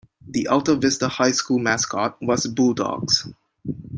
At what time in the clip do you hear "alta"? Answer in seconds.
0.47-0.75